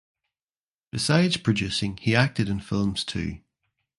[0.89, 3.41] Besides producing he acted in films too.